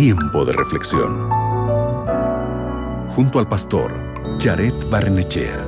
Tiempo 0.00 0.44
de 0.44 0.52
reflexión. 0.52 1.28
Junto 3.10 3.40
al 3.40 3.48
pastor 3.48 3.92
Jared 4.38 4.72
Barnechea. 4.88 5.66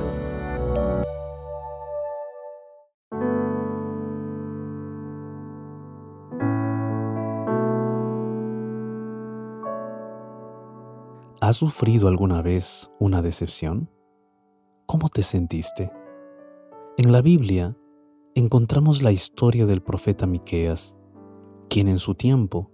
¿Has 11.41 11.57
sufrido 11.57 12.07
alguna 12.07 12.41
vez 12.41 12.89
una 12.99 13.21
decepción? 13.21 13.89
¿Cómo 14.85 15.09
te 15.09 15.23
sentiste? 15.23 15.91
En 16.97 17.11
la 17.11 17.21
Biblia 17.21 17.75
encontramos 18.33 19.03
la 19.03 19.11
historia 19.11 19.65
del 19.65 19.81
profeta 19.81 20.25
Miqueas, 20.25 20.95
quien 21.67 21.89
en 21.89 21.99
su 21.99 22.15
tiempo 22.15 22.70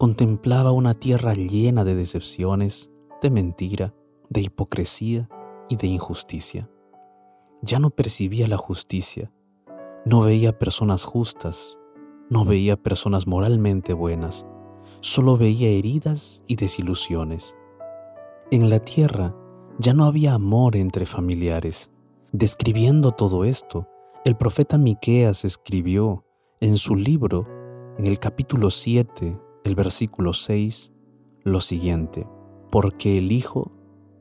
contemplaba 0.00 0.72
una 0.72 0.94
tierra 0.94 1.34
llena 1.34 1.84
de 1.84 1.94
decepciones, 1.94 2.90
de 3.20 3.28
mentira, 3.28 3.94
de 4.30 4.40
hipocresía 4.40 5.28
y 5.68 5.76
de 5.76 5.88
injusticia. 5.88 6.70
Ya 7.60 7.78
no 7.80 7.90
percibía 7.90 8.46
la 8.46 8.56
justicia, 8.56 9.30
no 10.06 10.22
veía 10.22 10.58
personas 10.58 11.04
justas, 11.04 11.78
no 12.30 12.46
veía 12.46 12.82
personas 12.82 13.26
moralmente 13.26 13.92
buenas, 13.92 14.46
solo 15.02 15.36
veía 15.36 15.68
heridas 15.68 16.44
y 16.46 16.56
desilusiones. 16.56 17.54
En 18.50 18.70
la 18.70 18.78
tierra 18.78 19.36
ya 19.78 19.92
no 19.92 20.06
había 20.06 20.32
amor 20.32 20.76
entre 20.76 21.04
familiares. 21.04 21.90
Describiendo 22.32 23.12
todo 23.12 23.44
esto, 23.44 23.86
el 24.24 24.34
profeta 24.34 24.78
Miqueas 24.78 25.44
escribió 25.44 26.24
en 26.58 26.78
su 26.78 26.96
libro, 26.96 27.46
en 27.98 28.06
el 28.06 28.18
capítulo 28.18 28.70
7, 28.70 29.38
el 29.64 29.74
versículo 29.74 30.32
6, 30.32 30.92
lo 31.44 31.60
siguiente: 31.60 32.26
Porque 32.70 33.18
el 33.18 33.32
hijo 33.32 33.72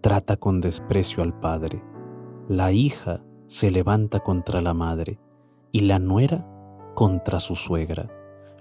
trata 0.01 0.37
con 0.37 0.61
desprecio 0.61 1.23
al 1.23 1.39
padre, 1.39 1.83
la 2.47 2.71
hija 2.71 3.23
se 3.47 3.71
levanta 3.71 4.19
contra 4.19 4.61
la 4.61 4.73
madre 4.73 5.19
y 5.71 5.81
la 5.81 5.99
nuera 5.99 6.47
contra 6.95 7.39
su 7.39 7.55
suegra. 7.55 8.09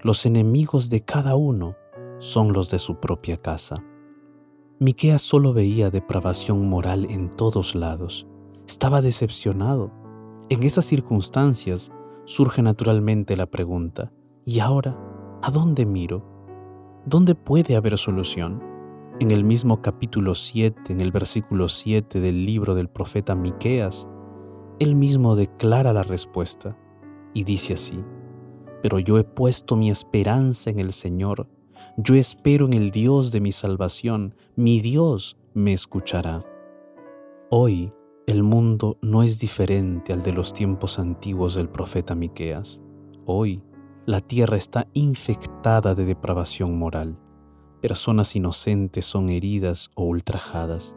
Los 0.02 0.26
enemigos 0.26 0.90
de 0.90 1.04
cada 1.04 1.36
uno 1.36 1.76
son 2.18 2.52
los 2.52 2.70
de 2.70 2.78
su 2.78 3.00
propia 3.00 3.36
casa. 3.36 3.76
Miqueas 4.78 5.22
solo 5.22 5.52
veía 5.52 5.90
depravación 5.90 6.68
moral 6.68 7.06
en 7.10 7.30
todos 7.30 7.74
lados. 7.74 8.26
Estaba 8.66 9.00
decepcionado 9.00 9.90
en 10.50 10.62
esas 10.62 10.86
circunstancias 10.86 11.92
surge 12.24 12.62
naturalmente 12.62 13.36
la 13.36 13.44
pregunta, 13.44 14.12
¿y 14.46 14.60
ahora 14.60 14.96
a 15.42 15.50
dónde 15.50 15.84
miro? 15.84 16.37
¿Dónde 17.08 17.34
puede 17.34 17.74
haber 17.74 17.96
solución? 17.96 18.62
En 19.18 19.30
el 19.30 19.42
mismo 19.42 19.80
capítulo 19.80 20.34
7, 20.34 20.92
en 20.92 21.00
el 21.00 21.10
versículo 21.10 21.70
7 21.70 22.20
del 22.20 22.44
libro 22.44 22.74
del 22.74 22.90
profeta 22.90 23.34
Miqueas, 23.34 24.06
él 24.78 24.94
mismo 24.94 25.34
declara 25.34 25.94
la 25.94 26.02
respuesta 26.02 26.76
y 27.32 27.44
dice 27.44 27.72
así: 27.72 27.98
Pero 28.82 28.98
yo 28.98 29.16
he 29.16 29.24
puesto 29.24 29.74
mi 29.74 29.88
esperanza 29.88 30.68
en 30.68 30.80
el 30.80 30.92
Señor, 30.92 31.48
yo 31.96 32.14
espero 32.14 32.66
en 32.66 32.74
el 32.74 32.90
Dios 32.90 33.32
de 33.32 33.40
mi 33.40 33.52
salvación, 33.52 34.34
mi 34.54 34.82
Dios 34.82 35.38
me 35.54 35.72
escuchará. 35.72 36.40
Hoy 37.48 37.90
el 38.26 38.42
mundo 38.42 38.98
no 39.00 39.22
es 39.22 39.38
diferente 39.38 40.12
al 40.12 40.22
de 40.22 40.34
los 40.34 40.52
tiempos 40.52 40.98
antiguos 40.98 41.54
del 41.54 41.70
profeta 41.70 42.14
Miqueas. 42.14 42.82
Hoy, 43.24 43.62
la 44.08 44.22
tierra 44.22 44.56
está 44.56 44.86
infectada 44.94 45.94
de 45.94 46.06
depravación 46.06 46.78
moral. 46.78 47.18
Personas 47.82 48.34
inocentes 48.36 49.04
son 49.04 49.28
heridas 49.28 49.90
o 49.96 50.04
ultrajadas. 50.04 50.96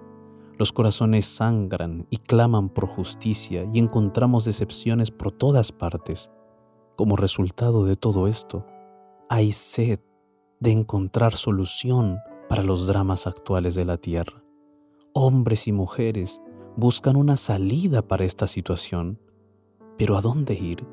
Los 0.58 0.72
corazones 0.72 1.26
sangran 1.26 2.08
y 2.10 2.20
claman 2.20 2.70
por 2.70 2.88
justicia 2.88 3.70
y 3.74 3.80
encontramos 3.80 4.46
decepciones 4.46 5.12
por 5.12 5.34
todas 5.34 5.74
partes. 5.74 6.32
Como 6.96 7.18
resultado 7.18 7.84
de 7.84 7.98
todo 7.98 8.30
esto, 8.30 8.66
hay 9.28 9.52
sed 9.52 10.00
de 10.62 10.72
encontrar 10.72 11.36
solución 11.36 12.18
para 12.48 12.64
los 12.64 12.88
dramas 12.88 13.28
actuales 13.28 13.76
de 13.76 13.84
la 13.84 13.98
tierra. 13.98 14.42
Hombres 15.12 15.68
y 15.68 15.74
mujeres 15.74 16.42
buscan 16.78 17.18
una 17.18 17.36
salida 17.36 18.08
para 18.08 18.24
esta 18.24 18.48
situación. 18.48 19.20
Pero 19.98 20.16
¿a 20.16 20.22
dónde 20.22 20.54
ir? 20.54 20.88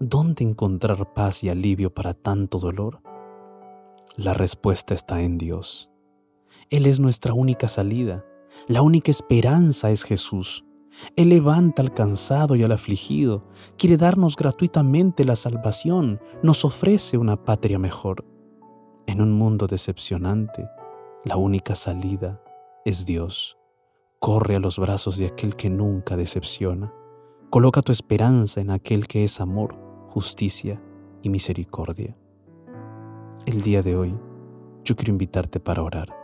¿Dónde 0.00 0.44
encontrar 0.44 1.12
paz 1.12 1.42
y 1.42 1.48
alivio 1.48 1.92
para 1.92 2.14
tanto 2.14 2.60
dolor? 2.60 3.02
La 4.16 4.32
respuesta 4.32 4.94
está 4.94 5.22
en 5.22 5.38
Dios. 5.38 5.90
Él 6.70 6.86
es 6.86 7.00
nuestra 7.00 7.34
única 7.34 7.66
salida. 7.66 8.24
La 8.68 8.82
única 8.82 9.10
esperanza 9.10 9.90
es 9.90 10.04
Jesús. 10.04 10.64
Él 11.16 11.30
levanta 11.30 11.82
al 11.82 11.92
cansado 11.94 12.54
y 12.54 12.62
al 12.62 12.70
afligido, 12.70 13.48
quiere 13.76 13.96
darnos 13.96 14.36
gratuitamente 14.36 15.24
la 15.24 15.34
salvación, 15.34 16.20
nos 16.44 16.64
ofrece 16.64 17.18
una 17.18 17.44
patria 17.44 17.80
mejor. 17.80 18.24
En 19.08 19.20
un 19.20 19.32
mundo 19.32 19.66
decepcionante, 19.66 20.68
la 21.24 21.36
única 21.36 21.74
salida 21.74 22.40
es 22.84 23.04
Dios. 23.04 23.58
Corre 24.20 24.54
a 24.54 24.60
los 24.60 24.78
brazos 24.78 25.18
de 25.18 25.26
aquel 25.26 25.56
que 25.56 25.70
nunca 25.70 26.16
decepciona. 26.16 26.92
Coloca 27.50 27.82
tu 27.82 27.90
esperanza 27.90 28.60
en 28.60 28.70
aquel 28.70 29.08
que 29.08 29.24
es 29.24 29.40
amor, 29.40 29.87
justicia 30.08 30.80
y 31.22 31.28
misericordia. 31.28 32.16
El 33.46 33.62
día 33.62 33.82
de 33.82 33.96
hoy 33.96 34.18
yo 34.84 34.96
quiero 34.96 35.12
invitarte 35.12 35.60
para 35.60 35.82
orar, 35.82 36.16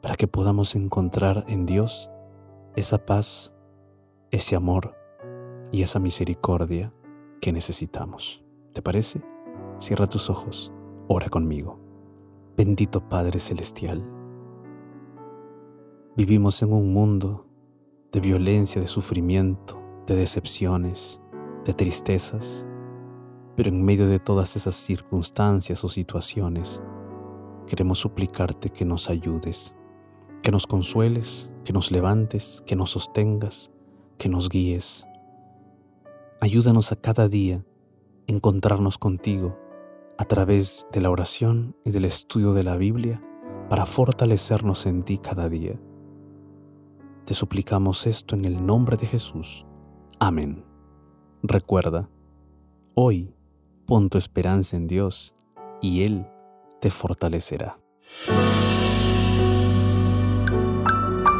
para 0.00 0.16
que 0.16 0.26
podamos 0.26 0.74
encontrar 0.74 1.44
en 1.48 1.66
Dios 1.66 2.10
esa 2.76 3.04
paz, 3.04 3.52
ese 4.30 4.56
amor 4.56 4.96
y 5.70 5.82
esa 5.82 5.98
misericordia 5.98 6.92
que 7.40 7.52
necesitamos. 7.52 8.42
¿Te 8.72 8.82
parece? 8.82 9.22
Cierra 9.78 10.06
tus 10.06 10.30
ojos, 10.30 10.72
ora 11.08 11.28
conmigo. 11.28 11.78
Bendito 12.56 13.08
Padre 13.08 13.38
Celestial 13.38 14.18
Vivimos 16.18 16.60
en 16.62 16.72
un 16.72 16.92
mundo 16.92 17.46
de 18.10 18.18
violencia, 18.18 18.80
de 18.80 18.88
sufrimiento, 18.88 19.80
de 20.04 20.16
decepciones, 20.16 21.20
de 21.68 21.74
tristezas, 21.74 22.66
pero 23.54 23.68
en 23.68 23.84
medio 23.84 24.08
de 24.08 24.18
todas 24.18 24.56
esas 24.56 24.74
circunstancias 24.74 25.84
o 25.84 25.90
situaciones, 25.90 26.82
queremos 27.66 27.98
suplicarte 27.98 28.70
que 28.70 28.86
nos 28.86 29.10
ayudes, 29.10 29.74
que 30.42 30.50
nos 30.50 30.66
consueles, 30.66 31.50
que 31.66 31.74
nos 31.74 31.90
levantes, 31.90 32.64
que 32.66 32.74
nos 32.74 32.92
sostengas, 32.92 33.70
que 34.16 34.30
nos 34.30 34.48
guíes. 34.48 35.06
Ayúdanos 36.40 36.90
a 36.90 36.96
cada 36.96 37.28
día 37.28 37.66
encontrarnos 38.26 38.96
contigo 38.96 39.58
a 40.16 40.24
través 40.24 40.86
de 40.90 41.02
la 41.02 41.10
oración 41.10 41.76
y 41.84 41.90
del 41.90 42.06
estudio 42.06 42.54
de 42.54 42.64
la 42.64 42.78
Biblia 42.78 43.22
para 43.68 43.84
fortalecernos 43.84 44.86
en 44.86 45.02
ti 45.02 45.18
cada 45.18 45.50
día. 45.50 45.78
Te 47.26 47.34
suplicamos 47.34 48.06
esto 48.06 48.34
en 48.34 48.46
el 48.46 48.64
nombre 48.64 48.96
de 48.96 49.06
Jesús. 49.06 49.66
Amén. 50.18 50.67
Recuerda, 51.42 52.08
hoy 52.94 53.32
pon 53.86 54.10
tu 54.10 54.18
esperanza 54.18 54.76
en 54.76 54.88
Dios 54.88 55.36
y 55.80 56.02
Él 56.02 56.26
te 56.80 56.90
fortalecerá. 56.90 57.78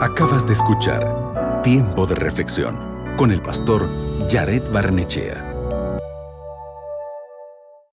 Acabas 0.00 0.46
de 0.46 0.52
escuchar 0.52 1.62
Tiempo 1.64 2.06
de 2.06 2.14
Reflexión 2.14 2.76
con 3.16 3.32
el 3.32 3.42
pastor 3.42 3.88
Jared 4.30 4.62
Barnechea. 4.72 5.47